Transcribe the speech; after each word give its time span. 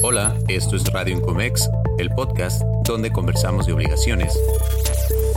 Hola, 0.00 0.36
esto 0.46 0.76
es 0.76 0.92
Radio 0.92 1.16
Incomex, 1.16 1.68
el 1.98 2.10
podcast 2.10 2.62
donde 2.84 3.10
conversamos 3.10 3.66
de 3.66 3.72
obligaciones, 3.72 4.38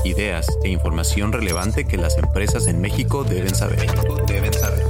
ideas 0.06 0.48
e 0.64 0.70
información 0.70 1.34
relevante 1.34 1.86
que 1.86 1.98
las 1.98 2.16
empresas 2.20 2.68
en 2.68 2.80
México 2.80 3.24
deben 3.24 3.56
saber. 3.56 3.80
Deben 4.28 4.54
saber. 4.54 4.84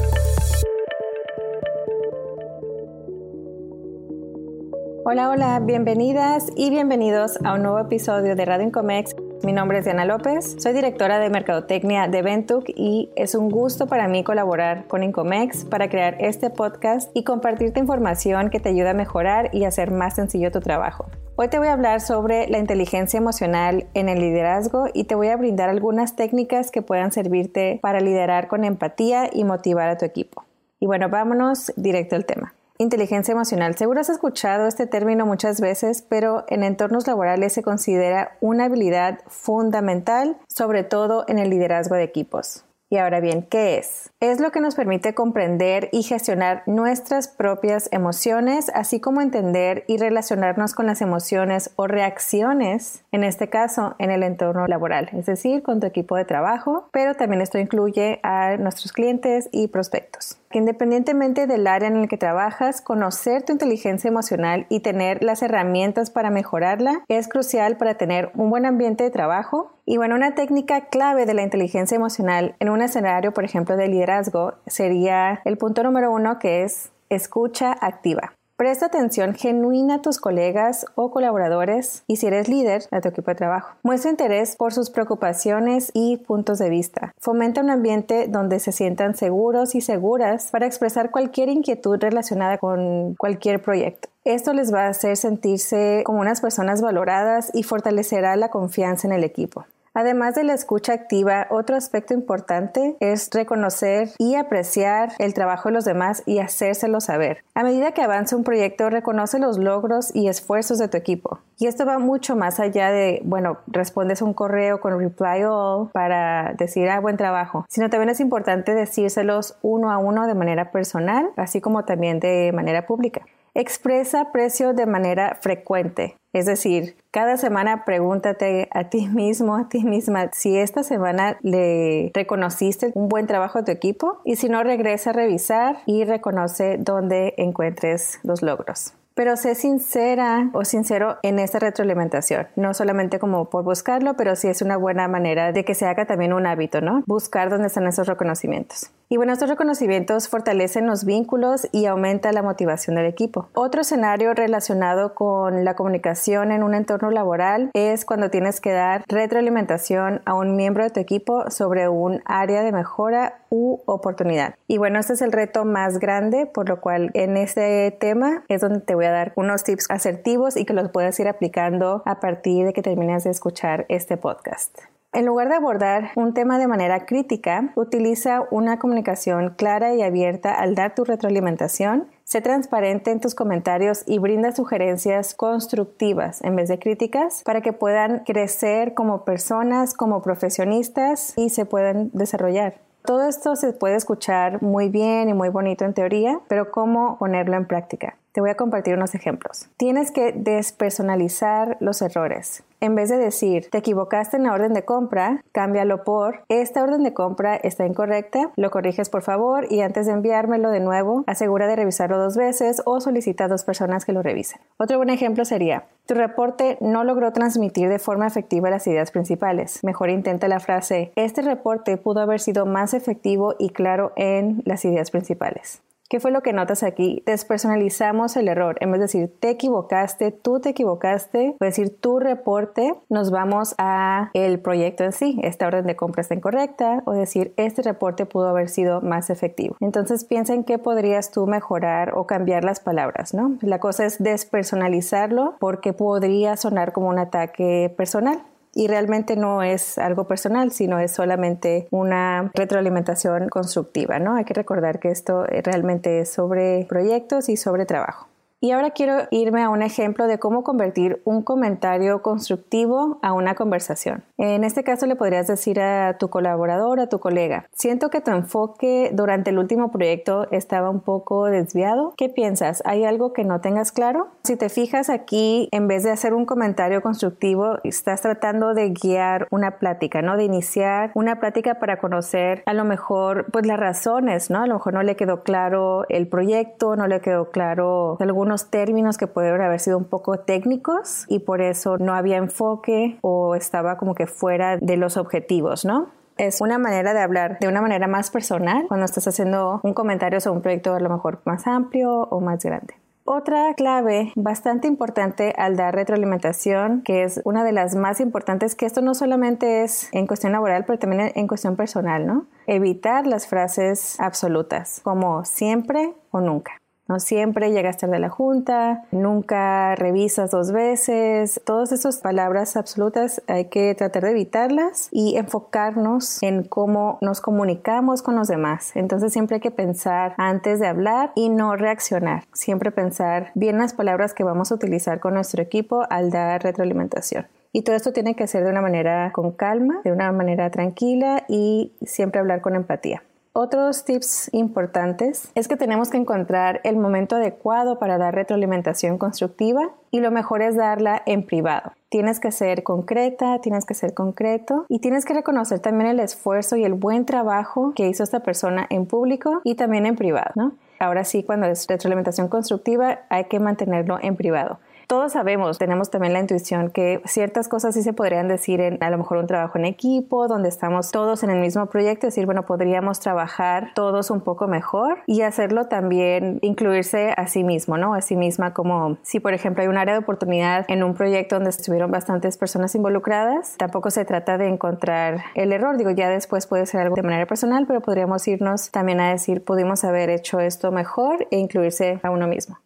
Hola, 5.06 5.30
hola, 5.30 5.60
bienvenidas 5.62 6.48
y 6.58 6.70
bienvenidos 6.70 7.40
a 7.46 7.54
un 7.54 7.64
nuevo 7.64 7.80
episodio 7.80 8.36
de 8.36 8.46
Radio 8.46 8.66
Incomex 8.66 9.16
mi 9.44 9.54
nombre 9.54 9.80
es 9.80 9.86
Diana 9.86 10.06
López, 10.06 10.56
soy 10.60 10.74
directora 10.74 11.18
de 11.20 11.30
Mercadotecnia 11.30 12.08
de 12.08 12.22
Ventuc 12.22 12.70
y 12.70 13.10
es 13.16 13.34
un 13.34 13.50
gusto 13.50 13.88
para 13.88 14.08
mí 14.08 14.24
colaborar 14.24 14.88
con 14.88 15.04
Incomex 15.04 15.66
para 15.66 15.90
crear 15.90 16.16
este 16.20 16.50
podcast 16.50 17.10
y 17.16 17.24
compartirte 17.24 17.80
información 17.80 18.50
que 18.50 18.60
te 18.60 18.70
ayuda 18.70 18.92
a 18.92 18.94
mejorar 18.94 19.50
y 19.52 19.64
hacer 19.64 19.90
más 19.92 20.16
sencillo 20.16 20.52
tu 20.52 20.60
trabajo. 20.60 21.08
Hoy 21.36 21.48
te 21.48 21.58
voy 21.58 21.70
a 21.70 21.74
hablar 21.74 22.02
sobre 22.02 22.48
la 22.50 22.60
inteligencia 22.60 23.18
emocional 23.18 23.88
en 23.94 24.10
el 24.10 24.20
liderazgo 24.20 24.86
y 24.94 25.06
te 25.06 25.16
voy 25.16 25.30
a 25.30 25.38
brindar 25.38 25.70
algunas 25.70 26.16
técnicas 26.16 26.70
que 26.70 26.82
puedan 26.82 27.12
servirte 27.12 27.80
para 27.82 28.00
liderar 28.00 28.48
con 28.48 28.64
empatía 28.64 29.30
y 29.32 29.44
motivar 29.44 29.90
a 29.90 29.98
tu 29.98 30.06
equipo. 30.06 30.46
Y 30.80 30.86
bueno, 30.86 31.10
vámonos 31.10 31.74
directo 31.76 32.16
al 32.16 32.26
tema. 32.26 32.54
Inteligencia 32.82 33.34
emocional. 33.34 33.78
Seguro 33.78 34.02
has 34.02 34.10
escuchado 34.10 34.66
este 34.66 34.88
término 34.88 35.28
muchas 35.28 35.62
veces, 35.62 36.02
pero 36.02 36.46
en 36.48 36.64
entornos 36.64 37.06
laborales 37.06 37.54
se 37.54 37.62
considera 37.62 38.40
una 38.42 38.66
habilidad 38.66 39.20
fundamental, 39.28 40.38
sobre 40.48 40.84
todo 40.84 41.24
en 41.28 41.38
el 41.38 41.52
liderazgo 41.52 41.94
de 41.94 42.02
equipos. 42.02 42.66
Y 42.90 42.98
ahora 42.98 43.20
bien, 43.20 43.44
¿qué 43.44 43.78
es? 43.78 44.10
Es 44.20 44.40
lo 44.40 44.50
que 44.50 44.62
nos 44.62 44.74
permite 44.74 45.14
comprender 45.14 45.90
y 45.92 46.02
gestionar 46.02 46.64
nuestras 46.66 47.28
propias 47.28 47.88
emociones, 47.92 48.72
así 48.74 49.00
como 49.00 49.22
entender 49.22 49.86
y 49.88 49.98
relacionarnos 49.98 50.74
con 50.74 50.88
las 50.88 51.02
emociones 51.02 51.70
o 51.76 51.86
reacciones, 51.86 53.04
en 53.12 53.24
este 53.24 53.48
caso, 53.48 53.94
en 54.00 54.10
el 54.10 54.24
entorno 54.24 54.66
laboral, 54.66 55.08
es 55.14 55.28
decir, 55.28 55.62
con 55.62 55.82
tu 55.82 55.86
equipo 55.86 56.16
de 56.16 56.26
trabajo, 56.26 56.90
pero 56.92 57.14
también 57.14 57.44
esto 57.44 57.60
incluye 57.60 58.20
a 58.24 58.58
nuestros 58.58 58.92
clientes 58.92 59.50
y 59.52 59.68
prospectos 59.68 60.41
que 60.52 60.60
independientemente 60.60 61.48
del 61.48 61.66
área 61.68 61.88
en 61.88 61.98
el 61.98 62.08
que 62.08 62.18
trabajas, 62.18 62.82
conocer 62.82 63.44
tu 63.44 63.54
inteligencia 63.54 64.08
emocional 64.08 64.68
y 64.70 64.82
tener 64.82 65.24
las 65.24 65.42
herramientas 65.42 66.12
para 66.12 66.30
mejorarla 66.30 67.04
es 67.08 67.28
crucial 67.28 67.78
para 67.78 67.96
tener 67.96 68.32
un 68.36 68.50
buen 68.50 68.66
ambiente 68.66 69.04
de 69.04 69.10
trabajo. 69.10 69.72
Y 69.86 69.98
bueno, 69.98 70.16
una 70.16 70.36
técnica 70.36 70.88
clave 70.90 71.26
de 71.26 71.34
la 71.34 71.42
inteligencia 71.42 71.96
emocional 71.96 72.56
en 72.60 72.70
un 72.70 72.82
escenario, 72.82 73.34
por 73.34 73.46
ejemplo, 73.46 73.76
de 73.76 73.88
liderazgo 73.88 74.54
sería 74.68 75.42
el 75.46 75.58
punto 75.58 75.84
número 75.84 76.12
uno 76.12 76.38
que 76.40 76.64
es 76.64 76.92
escucha 77.10 77.76
activa. 77.82 78.34
Presta 78.62 78.86
atención 78.86 79.34
genuina 79.34 79.96
a 79.96 80.02
tus 80.04 80.20
colegas 80.20 80.86
o 80.94 81.10
colaboradores 81.10 82.04
y 82.06 82.18
si 82.18 82.28
eres 82.28 82.48
líder 82.48 82.84
a 82.92 83.02
tu 83.02 83.10
equipo 83.10 83.32
de 83.32 83.36
trabajo. 83.36 83.76
Muestra 83.82 84.12
interés 84.12 84.56
por 84.56 84.72
sus 84.72 84.92
preocupaciones 84.92 85.90
y 85.96 86.18
puntos 86.18 86.60
de 86.60 86.70
vista. 86.70 87.12
Fomenta 87.18 87.62
un 87.62 87.72
ambiente 87.72 88.28
donde 88.28 88.60
se 88.60 88.72
sientan 88.72 89.16
seguros 89.16 89.74
y 89.74 89.82
seguras 89.82 90.52
para 90.52 90.68
expresar 90.68 91.10
cualquier 91.10 91.50
inquietud 91.50 91.98
relacionada 92.00 92.60
con 92.60 93.16
cualquier 93.16 93.64
proyecto. 93.64 94.10
Esto 94.26 94.54
les 94.54 94.72
va 94.72 94.86
a 94.86 94.90
hacer 94.90 95.18
sentirse 95.18 96.04
como 96.06 96.20
unas 96.20 96.40
personas 96.40 96.84
valoradas 96.84 97.50
y 97.56 97.64
fortalecerá 97.64 98.36
la 98.36 98.50
confianza 98.50 99.08
en 99.08 99.14
el 99.14 99.24
equipo. 99.24 99.66
Además 99.94 100.36
de 100.36 100.46
la 100.46 100.54
escucha 100.54 100.94
activa, 100.94 101.48
otro 101.50 101.76
aspecto 101.76 102.14
importante 102.14 102.96
es 103.02 103.30
reconocer 103.34 104.10
y 104.18 104.36
apreciar 104.36 105.12
el 105.20 105.34
trabajo 105.34 105.68
de 105.68 105.74
los 105.74 105.84
demás 105.84 106.24
y 106.26 106.40
hacérselo 106.40 107.02
saber. 107.02 107.44
A 107.56 107.64
medida 107.64 107.92
que 107.92 108.02
avanza 108.02 108.38
un 108.38 108.46
proyecto, 108.46 108.90
reconoce 108.90 109.38
los 109.38 109.58
logros 109.58 110.16
y 110.16 110.30
esfuerzos 110.30 110.78
de 110.78 110.88
tu 110.88 110.96
equipo. 110.96 111.40
Y 111.58 111.68
esto 111.68 111.86
va 111.86 112.00
mucho 112.00 112.38
más 112.38 112.62
allá 112.62 112.90
de, 112.90 113.22
bueno, 113.26 113.58
respondes 113.68 114.22
un 114.22 114.34
correo 114.34 114.80
con 114.80 114.98
reply 114.98 115.44
all 115.44 115.90
para 115.92 116.54
decir, 116.58 116.90
ah, 116.90 117.02
buen 117.02 117.18
trabajo, 117.18 117.66
sino 117.68 117.90
también 117.90 118.10
es 118.10 118.22
importante 118.22 118.74
decírselos 118.74 119.58
uno 119.62 119.92
a 119.92 119.98
uno 119.98 120.26
de 120.26 120.36
manera 120.36 120.72
personal, 120.72 121.32
así 121.36 121.60
como 121.60 121.84
también 121.84 122.22
de 122.22 122.52
manera 122.54 122.88
pública. 122.88 123.26
Expresa 123.54 124.32
precio 124.32 124.74
de 124.74 124.86
manera 124.86 125.38
frecuente. 125.42 126.16
Es 126.34 126.46
decir, 126.46 126.96
cada 127.12 127.38
semana 127.38 127.84
pregúntate 127.84 128.70
a 128.72 128.90
ti 128.90 129.08
mismo, 129.08 129.56
a 129.56 129.68
ti 129.68 129.84
misma, 129.84 130.30
si 130.32 130.58
esta 130.58 130.84
semana 130.84 131.38
le 131.42 132.12
reconociste 132.14 132.92
un 132.94 133.10
buen 133.10 133.28
trabajo 133.28 133.60
a 133.60 133.66
tu 133.66 133.72
equipo 133.72 134.22
y 134.24 134.38
si 134.38 134.48
no, 134.48 134.64
regresa 134.64 135.10
a 135.10 135.14
revisar 135.14 135.80
y 135.86 136.06
reconoce 136.06 136.78
dónde 136.78 137.34
encuentres 137.38 138.20
los 138.24 138.42
logros 138.42 138.94
pero 139.14 139.36
sé 139.36 139.56
sincera 139.56 140.50
o 140.54 140.66
sincero 140.66 141.18
en 141.22 141.38
esta 141.38 141.60
retroalimentación, 141.60 142.48
no 142.56 142.74
solamente 142.74 143.20
como 143.20 143.50
por 143.50 143.64
buscarlo, 143.64 144.16
pero 144.16 144.36
sí 144.36 144.48
es 144.48 144.62
una 144.62 144.78
buena 144.78 145.08
manera 145.08 145.52
de 145.52 145.66
que 145.66 145.76
se 145.76 145.86
haga 145.86 146.06
también 146.06 146.34
un 146.34 146.48
hábito, 146.48 146.82
¿no? 146.82 147.04
Buscar 147.06 147.50
dónde 147.50 147.68
están 147.68 147.88
esos 147.88 148.08
reconocimientos. 148.08 148.90
Y 149.12 149.18
bueno, 149.18 149.34
estos 149.34 149.50
reconocimientos 149.50 150.30
fortalecen 150.30 150.88
los 150.88 151.04
vínculos 151.04 151.68
y 151.74 151.86
aumenta 151.86 152.32
la 152.32 152.42
motivación 152.42 152.96
del 152.96 153.08
equipo. 153.08 153.50
Otro 153.54 153.82
escenario 153.82 154.34
relacionado 154.34 155.16
con 155.16 155.66
la 155.66 155.76
comunicación 155.76 156.54
en 156.54 156.64
un 156.64 156.74
entorno 156.74 157.12
laboral 157.12 157.72
es 157.74 158.06
cuando 158.06 158.30
tienes 158.30 158.62
que 158.62 158.72
dar 158.72 159.04
retroalimentación 159.10 160.22
a 160.24 160.34
un 160.34 160.56
miembro 160.56 160.86
de 160.86 160.92
tu 160.92 161.02
equipo 161.02 161.52
sobre 161.52 161.90
un 161.90 162.22
área 162.24 162.64
de 162.64 162.72
mejora 162.72 163.42
u 163.50 163.80
oportunidad. 163.86 164.56
Y 164.70 164.78
bueno, 164.78 164.98
este 164.98 165.12
es 165.12 165.22
el 165.22 165.34
reto 165.34 165.66
más 165.66 166.00
grande, 166.00 166.46
por 166.46 166.70
lo 166.70 166.80
cual 166.80 167.12
en 167.14 167.36
este 167.36 167.92
tema 167.92 168.46
es 168.48 168.62
donde 168.62 168.80
te 168.80 168.96
voy 168.96 169.08
a 169.08 169.12
dar 169.12 169.34
unos 169.36 169.66
tips 169.66 169.92
asertivos 169.92 170.56
y 170.56 170.64
que 170.64 170.72
los 170.72 170.90
puedas 170.90 171.20
ir 171.20 171.28
aplicando 171.28 172.02
a 172.06 172.22
partir 172.22 172.66
de 172.66 172.72
que 172.72 172.82
termines 172.82 173.26
de 173.26 173.32
escuchar 173.32 173.86
este 173.90 174.16
podcast. 174.16 174.80
En 175.14 175.26
lugar 175.26 175.50
de 175.50 175.56
abordar 175.56 176.12
un 176.16 176.34
tema 176.34 176.58
de 176.58 176.68
manera 176.68 177.06
crítica, 177.06 177.74
utiliza 177.76 178.48
una 178.50 178.80
comunicación 178.80 179.56
clara 179.58 179.94
y 179.94 180.02
abierta 180.02 180.54
al 180.54 180.74
dar 180.74 180.96
tu 180.96 181.04
retroalimentación. 181.04 182.08
Sé 182.24 182.40
transparente 182.40 183.12
en 183.12 183.20
tus 183.20 183.36
comentarios 183.36 184.04
y 184.08 184.20
brinda 184.20 184.56
sugerencias 184.56 185.36
constructivas 185.36 186.42
en 186.44 186.56
vez 186.56 186.70
de 186.70 186.80
críticas 186.80 187.44
para 187.44 187.60
que 187.60 187.74
puedan 187.74 188.20
crecer 188.20 188.94
como 188.94 189.26
personas, 189.26 189.94
como 189.94 190.22
profesionistas 190.22 191.34
y 191.36 191.50
se 191.50 191.66
puedan 191.66 192.10
desarrollar. 192.14 192.76
Todo 193.04 193.28
esto 193.28 193.58
se 193.58 193.74
puede 193.74 193.98
escuchar 193.98 194.62
muy 194.64 194.88
bien 194.88 195.28
y 195.28 195.34
muy 195.34 195.50
bonito 195.50 195.84
en 195.84 195.94
teoría, 195.94 196.40
pero 196.48 196.72
¿cómo 196.72 197.18
ponerlo 197.18 197.58
en 197.58 197.66
práctica? 197.66 198.16
Te 198.32 198.40
voy 198.40 198.50
a 198.50 198.56
compartir 198.56 198.96
unos 198.96 199.14
ejemplos. 199.14 199.68
Tienes 199.76 200.12
que 200.12 200.32
despersonalizar 200.32 201.76
los 201.82 202.02
errores. 202.02 202.64
En 202.80 202.96
vez 202.96 203.10
de 203.10 203.18
decir, 203.18 203.70
te 203.70 203.80
equivocaste 203.80 204.38
en 204.38 204.44
la 204.44 204.54
orden 204.54 204.74
de 204.74 204.86
compra, 204.86 205.44
cámbialo 205.52 206.06
por, 206.06 206.46
esta 206.48 206.82
orden 206.82 207.04
de 207.04 207.14
compra 207.14 207.58
está 207.58 207.86
incorrecta, 207.86 208.52
lo 208.56 208.72
corriges 208.72 209.10
por 209.10 209.22
favor 209.22 209.68
y 209.70 209.82
antes 209.82 210.06
de 210.06 210.14
enviármelo 210.14 210.72
de 210.72 210.80
nuevo, 210.80 211.26
asegura 211.28 211.68
de 211.68 211.76
revisarlo 211.76 212.18
dos 212.18 212.38
veces 212.38 212.82
o 212.86 213.02
solicita 213.02 213.46
a 213.46 213.48
dos 213.50 213.66
personas 213.66 214.06
que 214.06 214.14
lo 214.14 214.24
revisen. 214.24 214.62
Otro 214.78 214.98
buen 214.98 215.10
ejemplo 215.10 215.44
sería, 215.44 215.84
tu 216.06 216.14
reporte 216.14 216.78
no 216.80 217.04
logró 217.04 217.34
transmitir 217.34 217.90
de 217.90 218.00
forma 218.00 218.28
efectiva 218.28 218.70
las 218.70 218.88
ideas 218.88 219.12
principales. 219.12 219.84
Mejor 219.84 220.10
intenta 220.10 220.48
la 220.48 220.62
frase, 220.62 221.12
este 221.16 221.42
reporte 221.42 221.98
pudo 221.98 222.22
haber 222.22 222.40
sido 222.40 222.66
más 222.66 222.94
efectivo 222.94 223.56
y 223.60 223.72
claro 223.72 224.14
en 224.16 224.64
las 224.66 224.86
ideas 224.86 225.12
principales. 225.12 225.82
¿Qué 226.12 226.20
fue 226.20 226.32
lo 226.32 226.42
que 226.42 226.52
notas 226.52 226.84
aquí? 226.84 227.24
Despersonalizamos 227.26 228.36
el 228.36 228.50
error. 228.50 228.76
En 228.82 228.92
vez 228.92 229.00
de 229.00 229.06
decir 229.06 229.34
te 229.40 229.50
equivocaste, 229.50 230.34
tú 230.34 230.60
te 230.60 230.68
equivocaste, 230.72 231.56
o 231.58 231.64
decir 231.64 232.02
tu 232.02 232.20
reporte, 232.20 232.94
nos 233.08 233.32
vamos 233.32 233.76
a 233.78 234.30
el 234.34 234.60
proyecto 234.60 235.06
en 235.06 235.14
sí. 235.14 235.40
Esta 235.42 235.68
orden 235.68 235.86
de 235.86 235.96
compra 235.96 236.20
está 236.20 236.34
incorrecta 236.34 237.02
o 237.06 237.14
decir 237.14 237.54
este 237.56 237.82
reporte 237.82 238.26
pudo 238.26 238.50
haber 238.50 238.68
sido 238.68 239.00
más 239.00 239.30
efectivo. 239.30 239.78
Entonces 239.80 240.26
piensa 240.26 240.54
en 240.54 240.66
qué 240.66 240.78
podrías 240.78 241.32
tú 241.32 241.48
mejorar 241.48 242.12
o 242.14 242.28
cambiar 242.28 242.66
las 242.66 242.82
palabras, 242.82 243.34
¿no? 243.34 243.58
La 243.62 243.80
cosa 243.80 244.04
es 244.06 244.22
despersonalizarlo 244.22 245.56
porque 245.62 245.94
podría 245.94 246.58
sonar 246.58 246.92
como 246.92 247.08
un 247.08 247.20
ataque 247.20 247.94
personal 247.96 248.44
y 248.74 248.88
realmente 248.88 249.36
no 249.36 249.64
es 249.64 249.98
algo 249.98 250.28
personal, 250.28 250.72
sino 250.72 251.00
es 251.00 251.12
solamente 251.12 251.88
una 251.92 252.52
retroalimentación 252.54 253.50
constructiva, 253.50 254.20
¿no? 254.20 254.36
Hay 254.36 254.46
que 254.46 254.54
recordar 254.54 255.00
que 255.00 255.10
esto 255.10 255.44
realmente 255.44 256.20
es 256.20 256.32
sobre 256.32 256.86
proyectos 256.88 257.50
y 257.50 257.58
sobre 257.58 257.86
trabajo. 257.86 258.31
Y 258.64 258.70
ahora 258.70 258.92
quiero 258.92 259.24
irme 259.32 259.64
a 259.64 259.70
un 259.70 259.82
ejemplo 259.82 260.28
de 260.28 260.38
cómo 260.38 260.64
convertir 260.64 261.20
un 261.26 261.42
comentario 261.42 262.22
constructivo 262.22 263.18
a 263.24 263.34
una 263.34 263.56
conversación. 263.56 264.24
En 264.38 264.64
este 264.64 264.84
caso 264.84 265.08
le 265.08 265.16
podrías 265.16 265.48
decir 265.48 265.80
a 265.80 266.20
tu 266.20 266.30
colaborador, 266.30 267.00
a 267.00 267.10
tu 267.10 267.18
colega, 267.18 267.66
siento 267.72 268.12
que 268.12 268.22
tu 268.22 268.30
enfoque 268.30 269.10
durante 269.14 269.50
el 269.50 269.58
último 269.58 269.90
proyecto 269.90 270.48
estaba 270.52 270.92
un 270.92 271.00
poco 271.00 271.46
desviado. 271.46 272.14
¿Qué 272.18 272.30
piensas? 272.30 272.84
¿Hay 272.86 273.04
algo 273.04 273.34
que 273.34 273.46
no 273.46 273.62
tengas 273.62 273.92
claro? 273.92 274.28
Si 274.44 274.56
te 274.58 274.70
fijas 274.70 275.10
aquí, 275.10 275.68
en 275.72 275.88
vez 275.88 276.04
de 276.04 276.12
hacer 276.12 276.36
un 276.36 276.46
comentario 276.46 277.02
constructivo, 277.02 277.80
estás 277.84 278.22
tratando 278.22 278.76
de 278.76 278.92
guiar 278.92 279.48
una 279.50 279.80
plática, 279.80 280.22
¿no? 280.22 280.38
De 280.38 280.44
iniciar 280.44 281.10
una 281.16 281.40
plática 281.40 281.80
para 281.80 281.98
conocer 281.98 282.62
a 282.68 282.76
lo 282.76 282.86
mejor 282.86 283.48
pues 283.52 283.66
las 283.66 283.80
razones, 283.80 284.52
¿no? 284.52 284.62
A 284.62 284.68
lo 284.68 284.76
mejor 284.76 284.94
no 284.94 285.02
le 285.02 285.16
quedó 285.16 285.42
claro 285.42 286.06
el 286.10 286.28
proyecto, 286.28 286.96
no 286.96 287.08
le 287.08 287.22
quedó 287.22 287.50
claro 287.50 288.18
algún 288.20 288.51
algunos 288.52 288.70
términos 288.70 289.18
que 289.18 289.28
pudieron 289.28 289.62
haber 289.62 289.80
sido 289.80 289.98
un 289.98 290.04
poco 290.04 290.40
técnicos 290.40 291.26
y 291.30 291.40
por 291.40 291.62
eso 291.62 291.98
no 291.98 292.14
había 292.14 292.36
enfoque 292.36 293.18
o 293.22 293.56
estaba 293.56 293.98
como 293.98 294.14
que 294.14 294.28
fuera 294.28 294.76
de 294.78 294.98
los 294.98 295.16
objetivos, 295.16 295.86
¿no? 295.86 296.10
es 296.38 296.60
una 296.60 296.78
manera 296.80 297.14
de 297.14 297.22
hablar 297.22 297.60
de 297.60 297.68
una 297.68 297.82
manera 297.82 298.08
más 298.08 298.32
personal 298.32 298.86
cuando 298.88 299.06
estás 299.06 299.28
haciendo 299.28 299.80
un 299.84 299.94
comentario 299.94 300.42
sobre 300.42 300.58
un 300.58 300.62
proyecto 300.64 300.96
a 300.96 301.00
lo 301.00 301.10
mejor 301.10 301.42
más 301.46 301.68
amplio 301.68 302.12
o 302.12 302.42
más 302.42 302.64
grande. 302.64 302.96
Otra 303.26 303.74
clave 303.76 304.34
bastante 304.36 304.88
importante 304.88 305.54
al 305.56 305.76
dar 305.76 305.94
retroalimentación, 305.94 307.04
que 307.04 307.24
es 307.24 307.40
una 307.46 307.64
de 307.64 307.72
las 307.72 307.96
más 307.96 308.20
importantes, 308.20 308.76
que 308.76 308.88
esto 308.88 309.02
no 309.02 309.14
solamente 309.14 309.84
es 309.84 310.10
en 310.14 310.26
cuestión 310.26 310.54
laboral, 310.54 310.84
pero 310.86 310.98
también 310.98 311.32
en 311.36 311.48
cuestión 311.48 311.76
personal, 311.76 312.26
¿no? 312.26 312.48
Evitar 312.66 313.28
las 313.28 313.46
frases 313.46 314.20
absolutas, 314.20 315.02
como 315.04 315.46
siempre 315.46 316.14
o 316.32 316.42
nunca. 316.42 316.81
No 317.12 317.20
siempre 317.20 317.74
llegas 317.74 317.98
tarde 317.98 318.16
a 318.16 318.20
la 318.20 318.30
junta, 318.30 319.04
nunca 319.12 319.96
revisas 319.96 320.50
dos 320.50 320.72
veces. 320.72 321.60
Todas 321.66 321.92
esas 321.92 322.20
palabras 322.20 322.78
absolutas 322.78 323.42
hay 323.48 323.66
que 323.66 323.94
tratar 323.96 324.24
de 324.24 324.32
evitarlas 324.32 325.10
y 325.12 325.36
enfocarnos 325.36 326.42
en 326.42 326.64
cómo 326.64 327.18
nos 327.20 327.42
comunicamos 327.42 328.22
con 328.22 328.38
los 328.38 328.48
demás. 328.48 328.96
Entonces 328.96 329.34
siempre 329.34 329.56
hay 329.56 329.60
que 329.60 329.72
pensar 329.72 330.36
antes 330.38 330.80
de 330.80 330.88
hablar 330.88 331.34
y 331.36 331.50
no 331.50 331.76
reaccionar. 331.76 332.46
Siempre 332.54 332.92
pensar 332.92 333.52
bien 333.56 333.78
las 333.78 333.94
palabras 333.94 334.34
que 334.34 334.46
vamos 334.46 334.72
a 334.72 334.76
utilizar 334.76 335.20
con 335.20 335.34
nuestro 335.34 335.62
equipo 335.62 336.06
al 336.10 336.32
dar 336.32 336.64
retroalimentación. 336.64 337.46
Y 337.74 337.82
todo 337.82 337.98
esto 337.98 338.14
tiene 338.14 338.38
que 338.38 338.48
ser 338.48 338.64
de 338.64 338.70
una 338.70 338.82
manera 338.82 339.34
con 339.34 339.52
calma, 339.52 340.00
de 340.06 340.14
una 340.14 340.32
manera 340.32 340.70
tranquila 340.72 341.44
y 341.50 341.92
siempre 342.06 342.40
hablar 342.40 342.62
con 342.62 342.78
empatía. 342.78 343.22
Otros 343.54 344.06
tips 344.06 344.50
importantes 344.54 345.52
es 345.56 345.68
que 345.68 345.76
tenemos 345.76 346.10
que 346.10 346.16
encontrar 346.16 346.80
el 346.86 346.96
momento 346.96 347.36
adecuado 347.36 348.00
para 348.00 348.18
dar 348.18 348.34
retroalimentación 348.34 349.18
constructiva 349.18 349.90
y 350.10 350.22
lo 350.22 350.32
mejor 350.32 350.62
es 350.62 350.78
darla 350.78 351.22
en 351.26 351.46
privado. 351.46 351.92
Tienes 352.08 352.40
que 352.40 352.54
ser 352.54 352.84
concreta, 352.84 353.60
tienes 353.60 353.86
que 353.86 353.94
ser 353.94 354.14
concreto 354.14 354.86
y 354.88 355.00
tienes 355.00 355.26
que 355.26 355.34
reconocer 355.34 355.80
también 355.82 356.10
el 356.10 356.22
esfuerzo 356.22 356.78
y 356.78 356.86
el 356.86 356.94
buen 356.94 357.26
trabajo 357.26 357.92
que 357.94 358.08
hizo 358.08 358.24
esta 358.24 358.40
persona 358.40 358.88
en 358.90 359.06
público 359.06 359.60
y 359.66 359.76
también 359.76 360.06
en 360.06 360.16
privado, 360.16 360.52
¿no? 360.56 360.72
Ahora 361.00 361.26
sí, 361.26 361.44
cuando 361.44 361.68
es 361.68 361.88
retroalimentación 361.88 362.48
constructiva 362.48 363.20
hay 363.28 363.46
que 363.46 363.60
mantenerlo 363.60 364.18
en 364.22 364.38
privado 364.38 364.80
todos 365.12 365.34
sabemos, 365.34 365.78
tenemos 365.78 366.10
también 366.10 366.32
la 366.32 366.40
intuición 366.40 366.90
que 366.90 367.22
ciertas 367.26 367.68
cosas 367.68 367.96
sí 367.96 368.02
se 368.02 368.14
podrían 368.14 368.48
decir 368.48 368.80
en 368.80 369.04
a 369.04 369.10
lo 369.10 369.18
mejor 369.18 369.40
un 369.40 369.46
trabajo 369.46 369.78
en 369.78 369.84
equipo, 369.84 370.48
donde 370.48 370.70
estamos 370.70 371.12
todos 371.12 371.44
en 371.44 371.50
el 371.50 371.60
mismo 371.60 371.88
proyecto, 371.88 372.28
decir, 372.28 372.46
bueno, 372.46 372.66
podríamos 372.66 373.20
trabajar 373.20 373.90
todos 373.94 374.32
un 374.32 374.40
poco 374.40 374.70
mejor 374.70 375.18
y 375.28 375.42
hacerlo 375.42 375.90
también, 375.90 376.60
incluirse 376.62 377.34
a 377.36 377.48
sí 377.48 377.66
mismo, 377.66 377.98
¿no? 377.98 378.14
A 378.14 378.22
sí 378.22 378.38
misma 378.38 378.74
como 378.74 379.18
si, 379.22 379.42
por 379.42 379.54
ejemplo, 379.54 379.82
hay 379.82 379.90
un 379.90 379.98
área 379.98 380.14
de 380.14 380.22
oportunidad 380.22 380.86
en 380.88 381.04
un 381.04 381.14
proyecto 381.14 381.56
donde 381.56 381.72
estuvieron 381.72 382.10
bastantes 382.10 382.58
personas 382.58 382.96
involucradas, 382.96 383.76
tampoco 383.78 384.12
se 384.12 384.24
trata 384.24 384.58
de 384.58 384.70
encontrar 384.70 385.42
el 385.56 385.74
error, 385.74 385.98
digo, 385.98 386.12
ya 386.12 386.30
después 386.30 386.68
puede 386.68 386.86
ser 386.86 387.02
algo 387.02 387.18
de 387.18 387.24
manera 387.24 387.46
personal, 387.48 387.86
pero 387.86 388.00
podríamos 388.00 388.48
irnos 388.48 388.92
también 388.92 389.20
a 389.20 389.32
decir, 389.32 389.66
pudimos 389.66 390.06
haber 390.06 390.30
hecho 390.30 390.62
esto 390.62 390.90
mejor 390.94 391.48
e 391.52 391.58
incluirse 391.58 392.22
a 392.24 392.30
uno 392.30 392.48
mismo. 392.48 392.78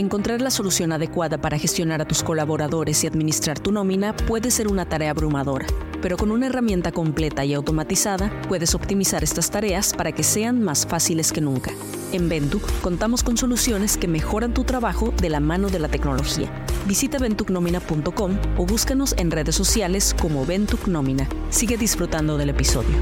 Encontrar 0.00 0.40
la 0.40 0.50
solución 0.50 0.92
adecuada 0.92 1.36
para 1.42 1.58
gestionar 1.58 2.00
a 2.00 2.06
tus 2.06 2.22
colaboradores 2.22 3.04
y 3.04 3.06
administrar 3.06 3.58
tu 3.58 3.70
nómina 3.70 4.16
puede 4.16 4.50
ser 4.50 4.66
una 4.66 4.86
tarea 4.86 5.10
abrumadora, 5.10 5.66
pero 6.00 6.16
con 6.16 6.30
una 6.30 6.46
herramienta 6.46 6.90
completa 6.90 7.44
y 7.44 7.52
automatizada 7.52 8.32
puedes 8.48 8.74
optimizar 8.74 9.22
estas 9.22 9.50
tareas 9.50 9.92
para 9.92 10.12
que 10.12 10.22
sean 10.22 10.62
más 10.62 10.86
fáciles 10.86 11.32
que 11.32 11.42
nunca. 11.42 11.72
En 12.12 12.30
Ventuc 12.30 12.62
contamos 12.80 13.22
con 13.22 13.36
soluciones 13.36 13.98
que 13.98 14.08
mejoran 14.08 14.54
tu 14.54 14.64
trabajo 14.64 15.12
de 15.20 15.28
la 15.28 15.40
mano 15.40 15.68
de 15.68 15.80
la 15.80 15.88
tecnología. 15.88 16.50
Visita 16.86 17.18
ventucnomina.com 17.18 18.38
o 18.56 18.64
búscanos 18.64 19.14
en 19.18 19.30
redes 19.30 19.54
sociales 19.54 20.16
como 20.18 20.46
Ventuc 20.46 20.88
Nómina. 20.88 21.28
Sigue 21.50 21.76
disfrutando 21.76 22.38
del 22.38 22.48
episodio. 22.48 22.96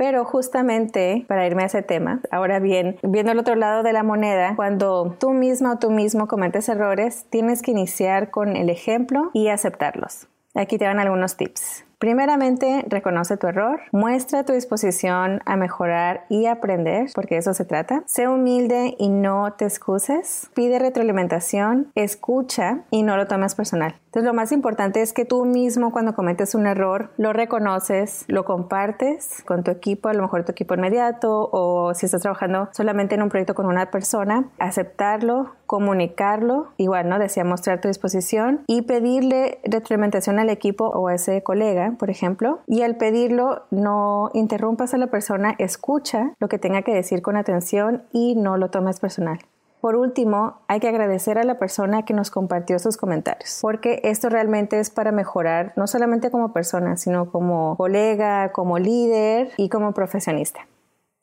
Pero 0.00 0.24
justamente 0.24 1.26
para 1.28 1.46
irme 1.46 1.62
a 1.62 1.66
ese 1.66 1.82
tema, 1.82 2.22
ahora 2.30 2.58
bien, 2.58 2.96
viendo 3.02 3.32
el 3.32 3.38
otro 3.38 3.54
lado 3.54 3.82
de 3.82 3.92
la 3.92 4.02
moneda, 4.02 4.54
cuando 4.56 5.14
tú 5.20 5.32
misma 5.32 5.74
o 5.74 5.78
tú 5.78 5.90
mismo 5.90 6.26
cometes 6.26 6.70
errores, 6.70 7.26
tienes 7.28 7.60
que 7.60 7.72
iniciar 7.72 8.30
con 8.30 8.56
el 8.56 8.70
ejemplo 8.70 9.30
y 9.34 9.48
aceptarlos. 9.48 10.26
Aquí 10.54 10.78
te 10.78 10.86
dan 10.86 11.00
algunos 11.00 11.36
tips. 11.36 11.84
Primeramente, 11.98 12.82
reconoce 12.88 13.36
tu 13.36 13.46
error, 13.46 13.82
muestra 13.92 14.42
tu 14.46 14.54
disposición 14.54 15.42
a 15.44 15.56
mejorar 15.56 16.24
y 16.30 16.46
aprender, 16.46 17.10
porque 17.14 17.36
eso 17.36 17.52
se 17.52 17.66
trata. 17.66 18.02
Sé 18.06 18.26
humilde 18.26 18.96
y 18.98 19.10
no 19.10 19.52
te 19.52 19.66
excuses. 19.66 20.50
Pide 20.54 20.78
retroalimentación, 20.78 21.92
escucha 21.94 22.84
y 22.90 23.02
no 23.02 23.18
lo 23.18 23.26
tomes 23.26 23.54
personal. 23.54 23.96
Entonces, 24.10 24.26
lo 24.26 24.34
más 24.34 24.50
importante 24.50 25.02
es 25.02 25.12
que 25.12 25.24
tú 25.24 25.44
mismo 25.44 25.92
cuando 25.92 26.14
cometes 26.14 26.56
un 26.56 26.66
error 26.66 27.10
lo 27.16 27.32
reconoces, 27.32 28.24
lo 28.26 28.44
compartes 28.44 29.44
con 29.46 29.62
tu 29.62 29.70
equipo, 29.70 30.08
a 30.08 30.14
lo 30.14 30.22
mejor 30.22 30.44
tu 30.44 30.50
equipo 30.50 30.74
inmediato 30.74 31.48
o 31.52 31.94
si 31.94 32.06
estás 32.06 32.22
trabajando 32.22 32.68
solamente 32.72 33.14
en 33.14 33.22
un 33.22 33.28
proyecto 33.28 33.54
con 33.54 33.66
una 33.66 33.92
persona, 33.92 34.48
aceptarlo, 34.58 35.52
comunicarlo, 35.66 36.72
igual, 36.76 37.08
¿no? 37.08 37.20
Decía 37.20 37.44
mostrar 37.44 37.80
tu 37.80 37.86
disposición 37.86 38.64
y 38.66 38.82
pedirle 38.82 39.60
retroalimentación 39.62 40.40
al 40.40 40.50
equipo 40.50 40.88
o 40.88 41.06
a 41.06 41.14
ese 41.14 41.44
colega 41.44 41.60
por 41.98 42.10
ejemplo, 42.10 42.60
y 42.66 42.82
al 42.82 42.96
pedirlo 42.96 43.66
no 43.70 44.30
interrumpas 44.34 44.94
a 44.94 44.98
la 44.98 45.08
persona, 45.08 45.54
escucha 45.58 46.32
lo 46.40 46.48
que 46.48 46.58
tenga 46.58 46.82
que 46.82 46.94
decir 46.94 47.22
con 47.22 47.36
atención 47.36 48.02
y 48.12 48.34
no 48.34 48.56
lo 48.56 48.70
tomes 48.70 48.98
personal. 48.98 49.38
Por 49.80 49.96
último, 49.96 50.58
hay 50.68 50.78
que 50.78 50.88
agradecer 50.88 51.38
a 51.38 51.44
la 51.44 51.58
persona 51.58 52.04
que 52.04 52.12
nos 52.12 52.30
compartió 52.30 52.78
sus 52.78 52.98
comentarios, 52.98 53.58
porque 53.62 54.00
esto 54.04 54.28
realmente 54.28 54.78
es 54.78 54.90
para 54.90 55.10
mejorar 55.10 55.72
no 55.76 55.86
solamente 55.86 56.30
como 56.30 56.52
persona, 56.52 56.98
sino 56.98 57.30
como 57.30 57.76
colega, 57.76 58.52
como 58.52 58.78
líder 58.78 59.52
y 59.56 59.70
como 59.70 59.92
profesionista. 59.92 60.66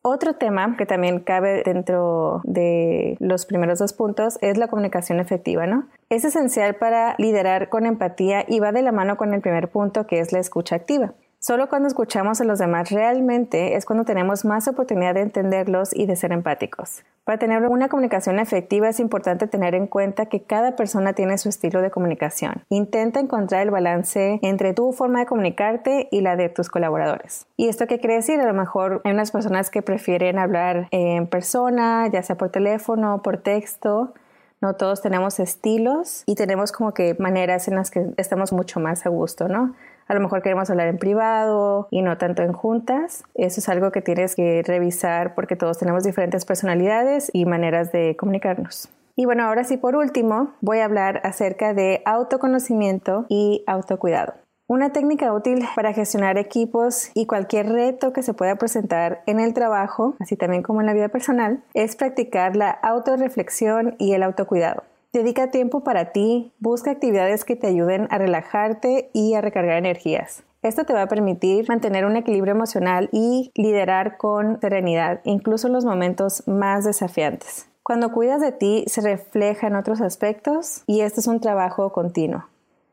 Otro 0.01 0.35
tema 0.35 0.75
que 0.77 0.85
también 0.85 1.19
cabe 1.19 1.63
dentro 1.65 2.41
de 2.45 3.17
los 3.19 3.45
primeros 3.45 3.79
dos 3.79 3.93
puntos 3.93 4.39
es 4.41 4.57
la 4.57 4.69
comunicación 4.69 5.19
efectiva, 5.19 5.67
¿no? 5.67 5.87
Es 6.09 6.23
esencial 6.23 6.75
para 6.75 7.15
liderar 7.17 7.69
con 7.69 7.85
empatía 7.85 8.45
y 8.47 8.59
va 8.59 8.71
de 8.71 8.83
la 8.83 8.91
mano 8.91 9.17
con 9.17 9.33
el 9.33 9.41
primer 9.41 9.69
punto 9.69 10.07
que 10.07 10.19
es 10.19 10.31
la 10.31 10.39
escucha 10.39 10.77
activa. 10.77 11.13
Solo 11.39 11.69
cuando 11.69 11.87
escuchamos 11.87 12.41
a 12.41 12.45
los 12.45 12.57
demás 12.57 12.89
realmente 12.89 13.75
es 13.75 13.85
cuando 13.85 14.05
tenemos 14.05 14.43
más 14.43 14.67
oportunidad 14.67 15.13
de 15.13 15.21
entenderlos 15.21 15.95
y 15.95 16.07
de 16.07 16.15
ser 16.15 16.31
empáticos. 16.31 17.03
Para 17.25 17.37
tener 17.37 17.63
una 17.67 17.89
comunicación 17.89 18.39
efectiva 18.39 18.89
es 18.89 18.99
importante 18.99 19.47
tener 19.47 19.75
en 19.75 19.85
cuenta 19.85 20.25
que 20.25 20.43
cada 20.43 20.75
persona 20.75 21.13
tiene 21.13 21.37
su 21.37 21.49
estilo 21.49 21.81
de 21.81 21.91
comunicación. 21.91 22.63
Intenta 22.69 23.19
encontrar 23.19 23.61
el 23.61 23.69
balance 23.69 24.39
entre 24.41 24.73
tu 24.73 24.93
forma 24.93 25.19
de 25.19 25.25
comunicarte 25.27 26.07
y 26.09 26.21
la 26.21 26.37
de 26.37 26.49
tus 26.49 26.69
colaboradores. 26.69 27.45
¿Y 27.55 27.67
esto 27.67 27.85
qué 27.85 27.99
quiere 27.99 28.15
decir? 28.15 28.39
A 28.39 28.45
lo 28.45 28.53
mejor 28.53 29.01
hay 29.03 29.11
unas 29.11 29.31
personas 29.31 29.69
que 29.69 29.83
prefieren 29.83 30.39
hablar 30.39 30.87
en 30.91 31.27
persona, 31.27 32.07
ya 32.07 32.23
sea 32.23 32.35
por 32.35 32.49
teléfono, 32.49 33.21
por 33.21 33.37
texto. 33.37 34.13
No 34.59 34.73
todos 34.73 35.01
tenemos 35.01 35.39
estilos 35.39 36.23
y 36.25 36.33
tenemos 36.33 36.71
como 36.71 36.95
que 36.95 37.15
maneras 37.19 37.67
en 37.67 37.75
las 37.75 37.91
que 37.91 38.07
estamos 38.17 38.53
mucho 38.53 38.79
más 38.79 39.05
a 39.05 39.09
gusto, 39.09 39.47
¿no? 39.47 39.75
A 40.07 40.13
lo 40.13 40.21
mejor 40.21 40.41
queremos 40.41 40.69
hablar 40.69 40.87
en 40.87 40.97
privado 40.97 41.87
y 41.91 42.01
no 42.01 42.17
tanto 42.17 42.41
en 42.41 42.53
juntas. 42.53 43.23
Eso 43.35 43.59
es 43.59 43.69
algo 43.69 43.91
que 43.91 44.01
tienes 44.01 44.35
que 44.35 44.63
revisar 44.65 45.35
porque 45.35 45.55
todos 45.55 45.77
tenemos 45.77 46.03
diferentes 46.03 46.45
personalidades 46.45 47.29
y 47.33 47.45
maneras 47.45 47.91
de 47.91 48.15
comunicarnos. 48.17 48.89
Y 49.15 49.25
bueno, 49.25 49.43
ahora 49.43 49.63
sí, 49.63 49.77
por 49.77 49.95
último, 49.95 50.51
voy 50.61 50.79
a 50.79 50.85
hablar 50.85 51.21
acerca 51.23 51.73
de 51.73 52.01
autoconocimiento 52.05 53.25
y 53.29 53.63
autocuidado. 53.65 54.35
Una 54.69 54.91
técnica 54.91 55.31
útil 55.33 55.65
para 55.75 55.93
gestionar 55.93 56.37
equipos 56.37 57.09
y 57.13 57.25
cualquier 57.25 57.69
reto 57.69 58.11
que 58.11 58.21
se 58.21 58.33
pueda 58.33 58.57
presentar 58.57 59.23
en 59.25 59.39
el 59.39 59.53
trabajo, 59.53 60.15
así 60.19 60.35
también 60.35 60.61
como 60.61 60.81
en 60.81 60.87
la 60.87 60.93
vida 60.93 61.07
personal, 61.07 61.63
es 61.73 61.95
practicar 61.95 62.55
la 62.55 62.69
autorreflexión 62.69 63.95
y 63.97 64.11
el 64.11 64.23
autocuidado. 64.23 64.83
Dedica 65.13 65.51
tiempo 65.51 65.83
para 65.83 66.11
ti, 66.11 66.51
busca 66.59 66.91
actividades 66.91 67.45
que 67.45 67.55
te 67.55 67.67
ayuden 67.67 68.07
a 68.11 68.17
relajarte 68.17 69.09
y 69.13 69.33
a 69.35 69.41
recargar 69.41 69.77
energías. 69.77 70.43
Esto 70.61 70.83
te 70.83 70.93
va 70.93 71.03
a 71.03 71.07
permitir 71.07 71.65
mantener 71.69 72.05
un 72.05 72.17
equilibrio 72.17 72.53
emocional 72.53 73.09
y 73.13 73.51
liderar 73.55 74.17
con 74.17 74.59
serenidad, 74.59 75.21
incluso 75.23 75.67
en 75.67 75.73
los 75.73 75.85
momentos 75.85 76.43
más 76.47 76.83
desafiantes. 76.83 77.69
Cuando 77.83 78.11
cuidas 78.11 78.41
de 78.41 78.51
ti 78.51 78.83
se 78.87 78.99
refleja 78.99 79.67
en 79.67 79.77
otros 79.77 80.01
aspectos 80.01 80.83
y 80.87 81.01
esto 81.01 81.21
es 81.21 81.27
un 81.27 81.39
trabajo 81.39 81.93
continuo. 81.93 82.43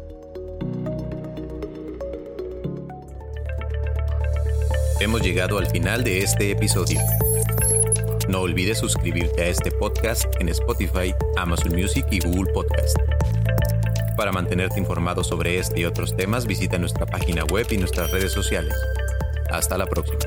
Hemos 5.00 5.22
llegado 5.22 5.60
al 5.60 5.68
final 5.68 6.04
de 6.04 6.24
este 6.24 6.50
episodio. 6.50 7.00
No 8.30 8.42
olvides 8.42 8.80
suscribirte 8.80 9.44
a 9.44 9.48
este 9.48 9.72
podcast 9.72 10.26
en 10.40 10.50
Spotify, 10.50 11.14
Amazon 11.36 11.74
Music 11.76 12.06
y 12.10 12.20
Google 12.20 12.52
Podcast. 12.52 12.98
Para 14.18 14.32
mantenerte 14.32 14.80
informado 14.80 15.24
sobre 15.24 15.60
este 15.60 15.82
y 15.82 15.86
otros 15.86 16.16
temas, 16.18 16.48
visita 16.48 16.80
nuestra 16.80 17.06
página 17.06 17.44
web 17.46 17.68
y 17.70 17.78
nuestras 17.78 18.10
redes 18.10 18.32
sociales. 18.32 18.74
Hasta 19.52 19.78
la 19.78 19.86
próxima. 19.86 20.27